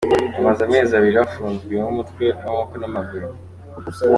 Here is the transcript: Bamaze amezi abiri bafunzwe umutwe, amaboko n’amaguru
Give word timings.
Bamaze 0.35 0.61
amezi 0.67 0.91
abiri 0.93 1.17
bafunzwe 1.21 1.73
umutwe, 1.91 2.25
amaboko 2.45 2.73
n’amaguru 2.81 3.27